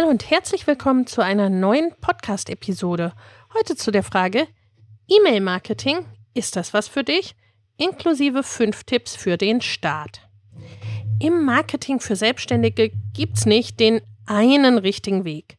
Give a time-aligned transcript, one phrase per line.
[0.00, 3.12] Hallo und herzlich willkommen zu einer neuen Podcast-Episode.
[3.52, 4.48] Heute zu der Frage:
[5.08, 7.34] E-Mail-Marketing, ist das was für dich?
[7.76, 10.26] Inklusive fünf Tipps für den Start.
[11.20, 15.58] Im Marketing für Selbstständige gibt es nicht den einen richtigen Weg.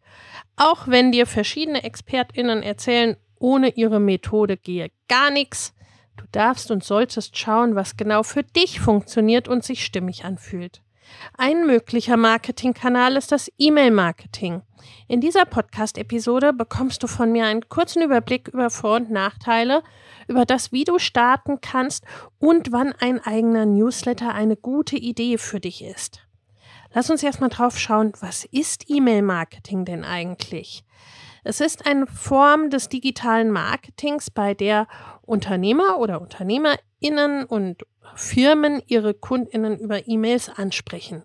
[0.55, 5.75] Auch wenn dir verschiedene ExpertInnen erzählen, ohne ihre Methode gehe gar nichts,
[6.17, 10.81] du darfst und solltest schauen, was genau für dich funktioniert und sich stimmig anfühlt.
[11.37, 14.61] Ein möglicher Marketingkanal ist das E-Mail-Marketing.
[15.07, 19.83] In dieser Podcast-Episode bekommst du von mir einen kurzen Überblick über Vor- und Nachteile,
[20.27, 22.05] über das, wie du starten kannst
[22.39, 26.25] und wann ein eigener Newsletter eine gute Idee für dich ist.
[26.93, 30.83] Lass uns erstmal drauf schauen, was ist E-Mail-Marketing denn eigentlich?
[31.43, 34.87] Es ist eine Form des digitalen Marketings, bei der
[35.23, 36.21] Unternehmer oder
[37.01, 37.83] Unternehmerinnen und
[38.15, 41.23] Firmen ihre Kundinnen über E-Mails ansprechen.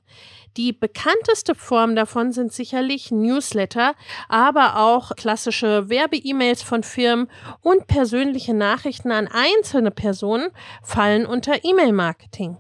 [0.57, 3.95] Die bekannteste Form davon sind sicherlich Newsletter,
[4.29, 7.29] aber auch klassische Werbe-E-Mails von Firmen
[7.61, 10.49] und persönliche Nachrichten an einzelne Personen
[10.83, 12.57] fallen unter E-Mail-Marketing.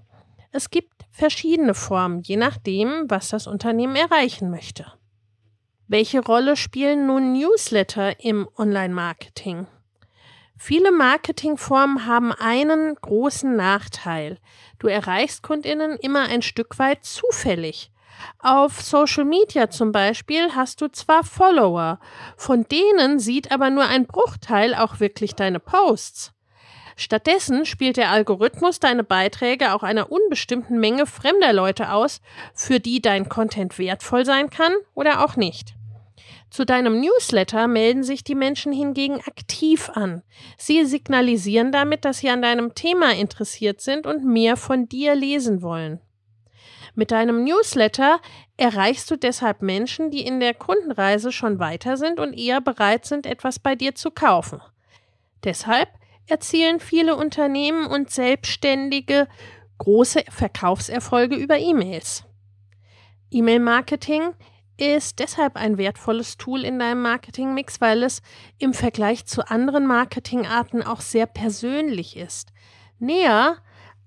[0.52, 4.92] Es gibt verschiedene Formen, je nachdem, was das Unternehmen erreichen möchte.
[5.88, 9.68] Welche Rolle spielen nun Newsletter im Online-Marketing?
[10.58, 14.38] Viele Marketingformen haben einen großen Nachteil.
[14.78, 17.90] Du erreichst Kundinnen immer ein Stück weit zufällig.
[18.38, 22.00] Auf Social Media zum Beispiel hast du zwar Follower,
[22.38, 26.32] von denen sieht aber nur ein Bruchteil auch wirklich deine Posts.
[26.96, 32.22] Stattdessen spielt der Algorithmus deine Beiträge auch einer unbestimmten Menge fremder Leute aus,
[32.54, 35.75] für die dein Content wertvoll sein kann oder auch nicht.
[36.56, 40.22] Zu deinem Newsletter melden sich die Menschen hingegen aktiv an.
[40.56, 45.60] Sie signalisieren damit, dass sie an deinem Thema interessiert sind und mehr von dir lesen
[45.60, 46.00] wollen.
[46.94, 48.20] Mit deinem Newsletter
[48.56, 53.26] erreichst du deshalb Menschen, die in der Kundenreise schon weiter sind und eher bereit sind,
[53.26, 54.62] etwas bei dir zu kaufen.
[55.44, 55.90] Deshalb
[56.26, 59.28] erzielen viele Unternehmen und Selbstständige
[59.76, 62.24] große Verkaufserfolge über E-Mails.
[63.30, 64.32] E-Mail-Marketing
[64.78, 68.20] ist deshalb ein wertvolles Tool in deinem Marketingmix, weil es
[68.58, 72.52] im Vergleich zu anderen Marketingarten auch sehr persönlich ist.
[72.98, 73.56] Näher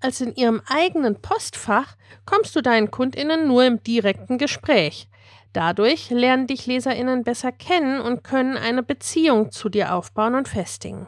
[0.02, 5.10] als in ihrem eigenen Postfach kommst du deinen Kundinnen nur im direkten Gespräch.
[5.54, 11.08] Dadurch lernen dich Leserinnen besser kennen und können eine Beziehung zu dir aufbauen und festigen.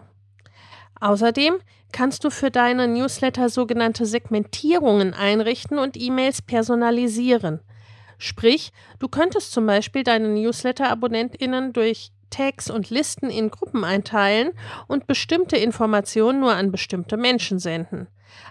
[1.00, 1.60] Außerdem
[1.92, 7.60] kannst du für deine Newsletter sogenannte Segmentierungen einrichten und E-Mails personalisieren.
[8.24, 14.52] Sprich, du könntest zum Beispiel deine Newsletter-AbonnentInnen durch Tags und Listen in Gruppen einteilen
[14.88, 18.08] und bestimmte Informationen nur an bestimmte Menschen senden.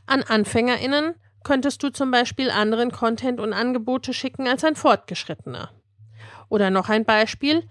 [0.07, 1.15] An AnfängerInnen
[1.45, 5.71] könntest du zum Beispiel anderen Content und Angebote schicken als ein Fortgeschrittener.
[6.49, 7.63] Oder noch ein Beispiel.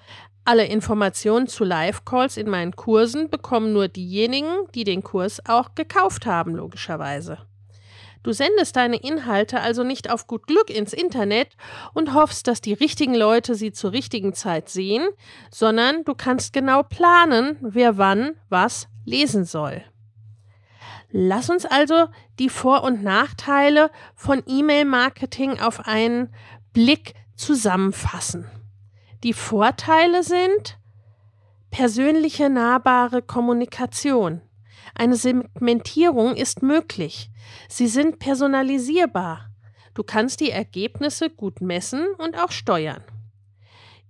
[0.46, 6.26] Alle Informationen zu Live-Calls in meinen Kursen bekommen nur diejenigen, die den Kurs auch gekauft
[6.26, 7.40] haben, logischerweise.
[8.22, 11.56] Du sendest deine Inhalte also nicht auf gut Glück ins Internet
[11.94, 15.07] und hoffst, dass die richtigen Leute sie zur richtigen Zeit sehen,
[15.51, 19.83] sondern du kannst genau planen, wer wann was lesen soll.
[21.12, 22.07] Lass uns also
[22.38, 26.33] die Vor- und Nachteile von E-Mail-Marketing auf einen
[26.74, 28.45] Blick zusammenfassen.
[29.24, 30.77] Die Vorteile sind
[31.72, 34.42] persönliche, nahbare Kommunikation.
[35.00, 37.31] Eine Segmentierung ist möglich.
[37.69, 39.50] Sie sind personalisierbar.
[39.94, 43.01] Du kannst die Ergebnisse gut messen und auch steuern.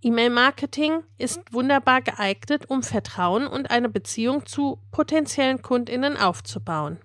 [0.02, 6.98] E-Mail-Marketing ist wunderbar geeignet, um Vertrauen und eine Beziehung zu potenziellen Kundinnen aufzubauen.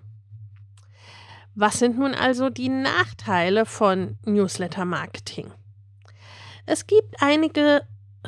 [1.53, 5.53] Was sind nun also die Nachteile von Newsletter-Marketing?
[6.65, 7.83] Es gibt einige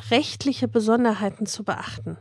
[0.08, 2.16] rechtliche Besonderheiten zu beachten.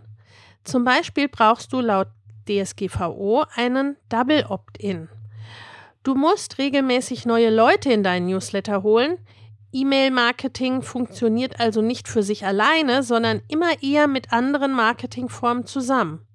[0.63, 2.09] Zum Beispiel brauchst du laut
[2.47, 5.09] DSGVO einen Double Opt-in.
[6.03, 9.17] Du musst regelmäßig neue Leute in deinen Newsletter holen.
[9.73, 16.26] E-Mail-Marketing funktioniert also nicht für sich alleine, sondern immer eher mit anderen Marketingformen zusammen.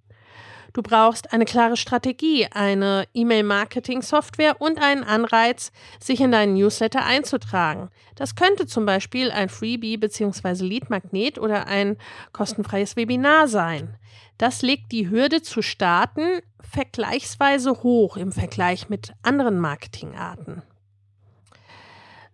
[0.73, 5.71] Du brauchst eine klare Strategie, eine E-Mail-Marketing-Software und einen Anreiz,
[6.01, 7.91] sich in deinen Newsletter einzutragen.
[8.15, 10.65] Das könnte zum Beispiel ein Freebie bzw.
[10.65, 11.99] Lead-Magnet oder ein
[12.33, 13.99] kostenfreies Webinar sein.
[14.39, 20.63] Das legt die Hürde zu starten vergleichsweise hoch im Vergleich mit anderen Marketingarten.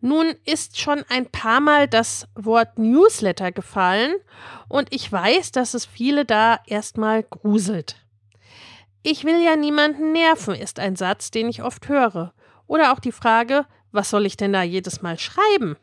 [0.00, 4.14] Nun ist schon ein paar Mal das Wort Newsletter gefallen
[4.69, 7.96] und ich weiß, dass es viele da erstmal gruselt.
[9.03, 12.33] Ich will ja niemanden nerven, ist ein Satz, den ich oft höre.
[12.67, 15.77] Oder auch die Frage, was soll ich denn da jedes Mal schreiben?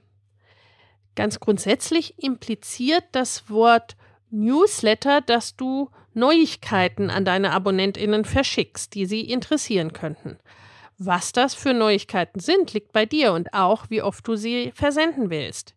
[1.16, 3.96] Ganz grundsätzlich impliziert das Wort
[4.32, 10.38] Newsletter, dass du Neuigkeiten an deine Abonnentinnen verschickst, die sie interessieren könnten.
[10.98, 15.30] Was das für Neuigkeiten sind, liegt bei dir und auch, wie oft du sie versenden
[15.30, 15.76] willst.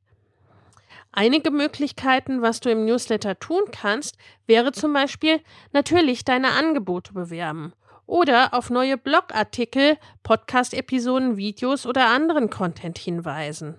[1.19, 4.17] Einige Möglichkeiten, was du im Newsletter tun kannst,
[4.47, 5.41] wäre zum Beispiel
[5.73, 7.73] natürlich deine Angebote bewerben
[8.07, 13.75] oder auf neue Blogartikel, Podcast-Episoden, Videos oder anderen Content hinweisen.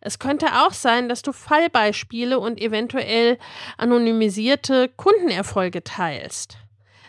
[0.00, 3.36] Es könnte auch sein, dass du Fallbeispiele und eventuell
[3.76, 6.56] anonymisierte Kundenerfolge teilst.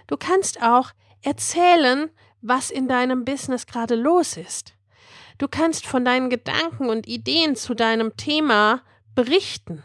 [0.08, 0.92] Du kannst auch
[1.22, 2.10] erzählen,
[2.42, 4.74] was in deinem Business gerade los ist.
[5.38, 8.82] Du kannst von deinen Gedanken und Ideen zu deinem Thema
[9.18, 9.81] berichten.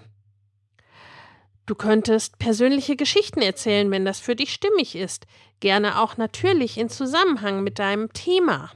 [1.64, 5.26] Du könntest persönliche Geschichten erzählen, wenn das für dich stimmig ist,
[5.60, 8.72] gerne auch natürlich in Zusammenhang mit deinem Thema.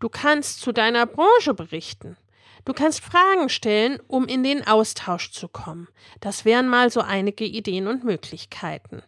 [0.00, 2.16] Du kannst zu deiner Branche berichten.
[2.64, 5.86] Du kannst Fragen stellen, um in den Austausch zu kommen.
[6.18, 9.04] Das wären mal so einige Ideen und Möglichkeiten.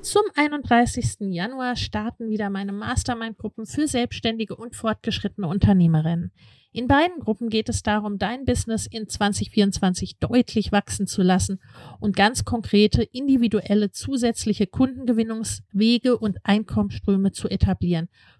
[0.00, 1.16] Zum 31.
[1.30, 6.32] Januar starten wieder meine Mastermind-Gruppen für selbstständige und fortgeschrittene Unternehmerinnen.
[6.76, 11.60] In beiden Gruppen geht es darum, dein Business in 2024 deutlich wachsen zu lassen
[12.00, 18.08] und ganz konkrete, individuelle, zusätzliche Kundengewinnungswege und Einkommensströme zu etablieren,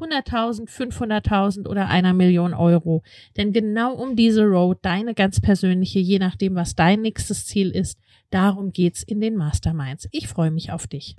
[0.00, 3.02] 100.000, 500.000 oder einer Million Euro.
[3.36, 7.98] Denn genau um diese Road, deine ganz persönliche, je nachdem, was dein nächstes Ziel ist,
[8.30, 10.08] darum geht's in den Masterminds.
[10.12, 11.16] Ich freue mich auf dich.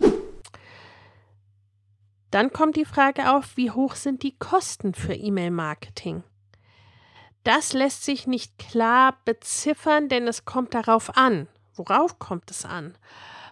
[2.32, 6.24] Dann kommt die Frage auf, wie hoch sind die Kosten für E-Mail-Marketing?
[7.44, 11.48] Das lässt sich nicht klar beziffern, denn es kommt darauf an.
[11.74, 12.98] Worauf kommt es an?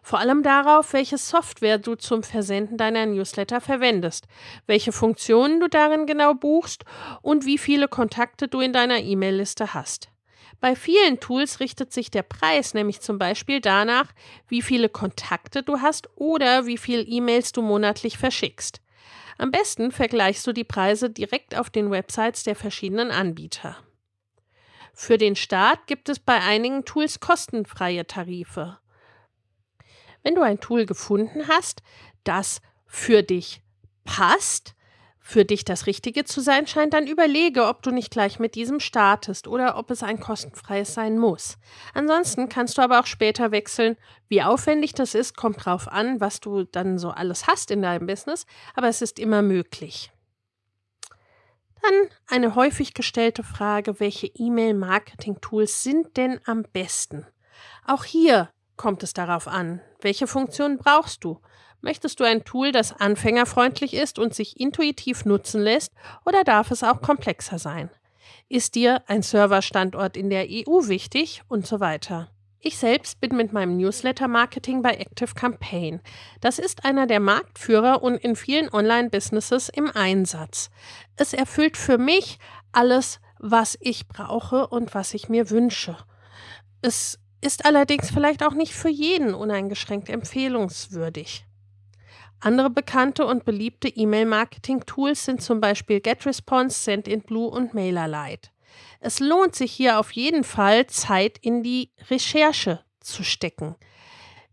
[0.06, 4.28] Vor allem darauf, welche Software du zum Versenden deiner Newsletter verwendest,
[4.68, 6.86] welche Funktionen du darin genau buchst
[7.24, 10.10] und wie viele Kontakte du in deiner E-Mail-Liste hast.
[10.62, 14.12] Bei vielen Tools richtet sich der Preis nämlich zum Beispiel danach,
[14.48, 18.82] wie viele Kontakte du hast oder wie viele E-Mails du monatlich verschickst.
[19.40, 23.76] Am besten vergleichst du die Preise direkt auf den Websites der verschiedenen Anbieter.
[24.94, 28.78] Für den Start gibt es bei einigen Tools kostenfreie Tarife.
[30.26, 31.84] Wenn du ein Tool gefunden hast,
[32.24, 33.62] das für dich
[34.06, 34.74] passt,
[35.20, 38.80] für dich das Richtige zu sein scheint, dann überlege, ob du nicht gleich mit diesem
[38.80, 41.60] startest oder ob es ein kostenfreies sein muss.
[41.94, 43.98] Ansonsten kannst du aber auch später wechseln.
[44.28, 48.08] Wie aufwendig das ist, kommt drauf an, was du dann so alles hast in deinem
[48.08, 50.12] Business, aber es ist immer möglich.
[51.84, 57.28] Dann eine häufig gestellte Frage, welche E-Mail-Marketing-Tools sind denn am besten?
[57.86, 61.40] Auch hier kommt es darauf an, welche Funktionen brauchst du?
[61.82, 65.92] Möchtest du ein Tool, das anfängerfreundlich ist und sich intuitiv nutzen lässt,
[66.26, 67.90] oder darf es auch komplexer sein?
[68.50, 72.30] Ist dir ein Serverstandort in der EU wichtig und so weiter?
[72.60, 76.02] Ich selbst bin mit meinem Newsletter-Marketing bei Active Campaign.
[76.42, 80.72] Das ist einer der Marktführer und in vielen Online-Businesses im Einsatz.
[81.16, 82.40] Es erfüllt für mich
[82.72, 85.96] alles, was ich brauche und was ich mir wünsche.
[86.82, 91.46] Es ist allerdings vielleicht auch nicht für jeden uneingeschränkt empfehlungswürdig.
[92.40, 98.50] Andere bekannte und beliebte E-Mail-Marketing-Tools sind zum Beispiel GetResponse, SendInBlue und MailerLite.
[99.00, 103.76] Es lohnt sich hier auf jeden Fall Zeit in die Recherche zu stecken.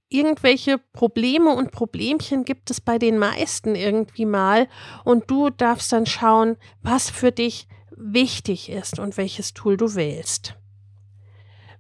[0.09, 4.69] Irgendwelche Probleme und Problemchen gibt es bei den meisten irgendwie mal
[5.05, 10.57] und du darfst dann schauen, was für dich wichtig ist und welches Tool du wählst.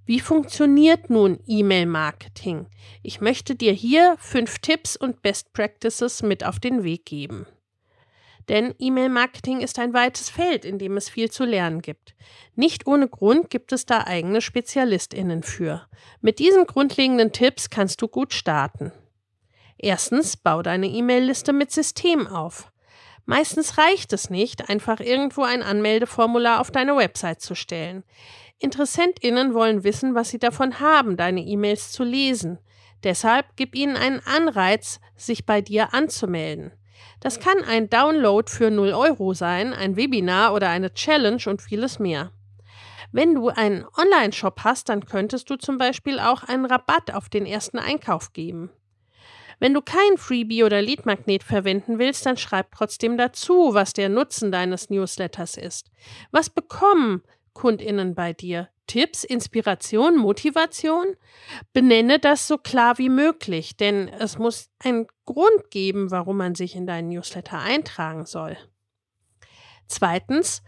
[0.04, 2.66] Wie funktioniert nun E-Mail-Marketing?
[3.04, 7.46] Ich möchte dir hier fünf Tipps und Best Practices mit auf den Weg geben.
[8.48, 12.16] Denn E-Mail-Marketing ist ein weites Feld, in dem es viel zu lernen gibt.
[12.56, 15.86] Nicht ohne Grund gibt es da eigene SpezialistInnen für.
[16.20, 18.90] Mit diesen grundlegenden Tipps kannst du gut starten.
[19.78, 22.72] Erstens, bau deine E-Mail-Liste mit System auf.
[23.24, 28.02] Meistens reicht es nicht, einfach irgendwo ein Anmeldeformular auf deine Website zu stellen.
[28.62, 32.58] InteressentInnen wollen wissen, was sie davon haben, deine E-Mails zu lesen.
[33.02, 36.72] Deshalb gib ihnen einen Anreiz, sich bei dir anzumelden.
[37.20, 41.98] Das kann ein Download für 0 Euro sein, ein Webinar oder eine Challenge und vieles
[41.98, 42.32] mehr.
[43.12, 47.44] Wenn du einen Online-Shop hast, dann könntest du zum Beispiel auch einen Rabatt auf den
[47.44, 48.70] ersten Einkauf geben.
[49.58, 54.50] Wenn du kein Freebie oder Leadmagnet verwenden willst, dann schreib trotzdem dazu, was der Nutzen
[54.50, 55.90] deines Newsletters ist.
[56.32, 57.22] Was bekommen
[57.54, 58.68] KundInnen bei dir?
[58.86, 61.16] Tipps, Inspiration, Motivation?
[61.72, 66.76] Benenne das so klar wie möglich, denn es muss einen Grund geben, warum man sich
[66.76, 68.56] in deinen Newsletter eintragen soll.
[69.86, 70.62] Zweitens,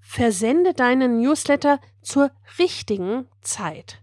[0.00, 4.02] versende deinen Newsletter zur richtigen Zeit.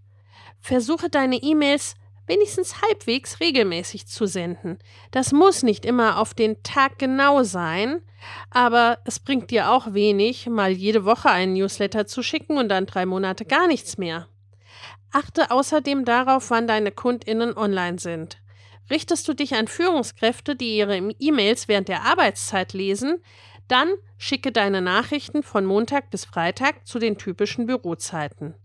[0.59, 1.95] Versuche deine E-Mails
[2.27, 4.77] wenigstens halbwegs regelmäßig zu senden.
[5.11, 8.01] Das muss nicht immer auf den Tag genau sein,
[8.49, 12.85] aber es bringt dir auch wenig, mal jede Woche einen Newsletter zu schicken und dann
[12.85, 14.27] drei Monate gar nichts mehr.
[15.11, 18.37] Achte außerdem darauf, wann deine KundInnen online sind.
[18.89, 23.21] Richtest du dich an Führungskräfte, die ihre E-Mails während der Arbeitszeit lesen,
[23.67, 28.55] dann schicke deine Nachrichten von Montag bis Freitag zu den typischen Bürozeiten.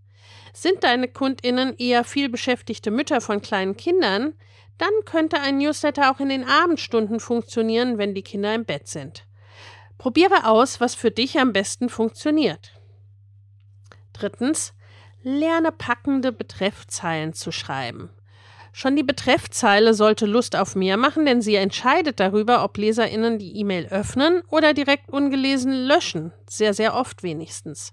[0.52, 4.34] Sind deine KundInnen eher viel beschäftigte Mütter von kleinen Kindern,
[4.78, 9.26] dann könnte ein Newsletter auch in den Abendstunden funktionieren, wenn die Kinder im Bett sind.
[9.98, 12.72] Probiere aus, was für dich am besten funktioniert.
[14.12, 14.74] Drittens,
[15.22, 18.10] lerne packende Betreffzeilen zu schreiben.
[18.72, 23.56] Schon die Betreffzeile sollte Lust auf mehr machen, denn sie entscheidet darüber, ob LeserInnen die
[23.58, 26.32] E-Mail öffnen oder direkt ungelesen löschen.
[26.48, 27.92] Sehr, sehr oft wenigstens.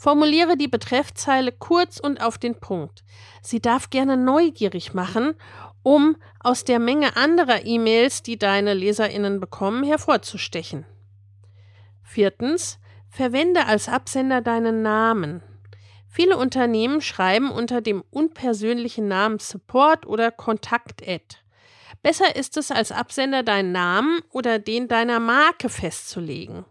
[0.00, 3.04] Formuliere die Betreffzeile kurz und auf den Punkt.
[3.42, 5.34] Sie darf gerne neugierig machen,
[5.82, 10.86] um aus der Menge anderer E-Mails, die deine Leserinnen bekommen, hervorzustechen.
[12.02, 12.78] Viertens,
[13.10, 15.42] verwende als Absender deinen Namen.
[16.08, 21.36] Viele Unternehmen schreiben unter dem unpersönlichen Namen Support oder Kontakt-Ad.
[22.02, 26.64] Besser ist es, als Absender deinen Namen oder den deiner Marke festzulegen.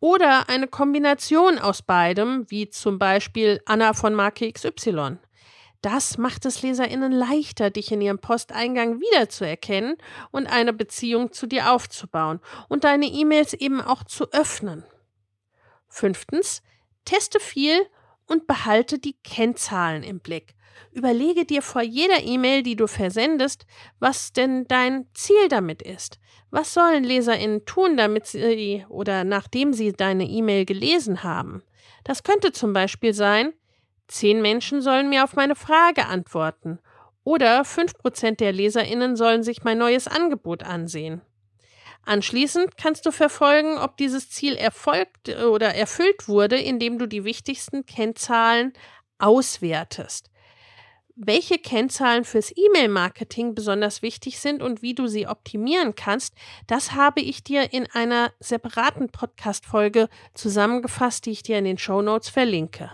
[0.00, 5.18] Oder eine Kombination aus beidem, wie zum Beispiel Anna von Marke XY.
[5.82, 9.96] Das macht es LeserInnen leichter, dich in ihrem Posteingang wiederzuerkennen
[10.30, 14.84] und eine Beziehung zu dir aufzubauen und deine E-Mails eben auch zu öffnen.
[15.88, 16.62] Fünftens,
[17.04, 17.86] teste viel
[18.26, 20.54] und behalte die Kennzahlen im Blick.
[20.92, 23.66] Überlege dir vor jeder E-Mail, die du versendest,
[23.98, 26.18] was denn dein Ziel damit ist.
[26.50, 31.62] Was sollen LeserInnen tun, damit sie oder nachdem sie deine E-Mail gelesen haben?
[32.04, 33.52] Das könnte zum Beispiel sein,
[34.06, 36.78] zehn Menschen sollen mir auf meine Frage antworten
[37.22, 41.20] oder fünf Prozent der LeserInnen sollen sich mein neues Angebot ansehen.
[42.06, 47.84] Anschließend kannst du verfolgen, ob dieses Ziel erfolgt oder erfüllt wurde, indem du die wichtigsten
[47.84, 48.72] Kennzahlen
[49.18, 50.30] auswertest
[51.20, 56.34] welche Kennzahlen fürs E-Mail-Marketing besonders wichtig sind und wie du sie optimieren kannst,
[56.68, 62.02] das habe ich dir in einer separaten Podcast-Folge zusammengefasst, die ich dir in den Show
[62.02, 62.92] Notes verlinke.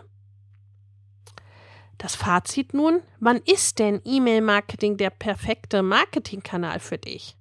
[1.98, 7.36] Das Fazit nun, wann ist denn E-Mail-Marketing der perfekte Marketingkanal für dich?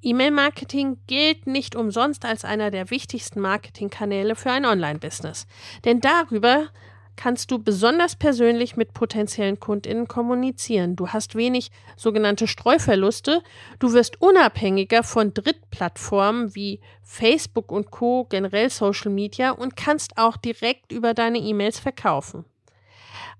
[0.00, 5.46] E-Mail-Marketing gilt nicht umsonst als einer der wichtigsten Marketingkanäle für ein Online-Business.
[5.84, 6.68] Denn darüber
[7.16, 10.96] kannst du besonders persönlich mit potenziellen KundInnen kommunizieren.
[10.96, 13.42] Du hast wenig sogenannte Streuverluste.
[13.78, 20.36] Du wirst unabhängiger von Drittplattformen wie Facebook und Co., generell Social Media und kannst auch
[20.36, 22.44] direkt über deine E-Mails verkaufen.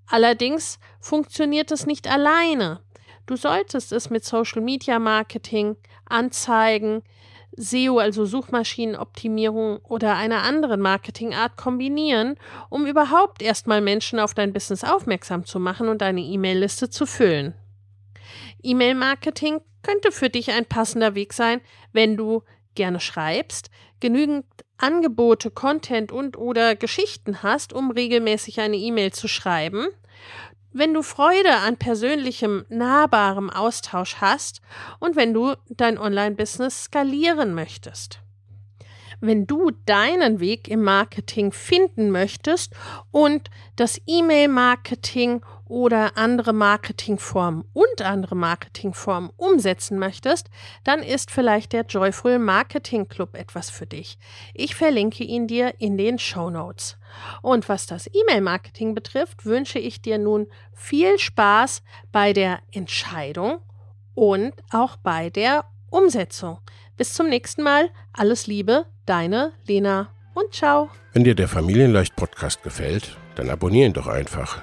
[0.08, 2.80] Allerdings funktioniert es nicht alleine.
[3.26, 7.02] Du solltest es mit Social Media Marketing, Anzeigen,
[7.56, 12.36] SEO, also Suchmaschinenoptimierung oder einer anderen Marketingart kombinieren,
[12.68, 17.54] um überhaupt erstmal Menschen auf dein Business aufmerksam zu machen und deine E-Mail-Liste zu füllen.
[18.62, 21.60] E-Mail-Marketing könnte für dich ein passender Weg sein,
[21.92, 22.42] wenn du
[22.74, 23.70] gerne schreibst,
[24.00, 24.44] genügend
[24.78, 29.86] Angebote, Content und oder Geschichten hast, um regelmäßig eine E-Mail zu schreiben.
[30.78, 34.60] Wenn du Freude an persönlichem, nahbarem Austausch hast
[34.98, 38.20] und wenn du dein Online-Business skalieren möchtest.
[39.22, 42.74] Wenn du deinen Weg im Marketing finden möchtest
[43.10, 50.48] und das E-Mail-Marketing oder andere Marketingformen und andere Marketingformen umsetzen möchtest,
[50.84, 54.18] dann ist vielleicht der Joyful Marketing Club etwas für dich.
[54.54, 56.98] Ich verlinke ihn dir in den Show Notes.
[57.42, 61.82] Und was das E-Mail-Marketing betrifft, wünsche ich dir nun viel Spaß
[62.12, 63.58] bei der Entscheidung
[64.14, 66.58] und auch bei der Umsetzung.
[66.96, 67.90] Bis zum nächsten Mal.
[68.12, 70.90] Alles Liebe, deine Lena und ciao.
[71.12, 74.62] Wenn dir der Familienleicht Podcast gefällt, dann abonnier ihn doch einfach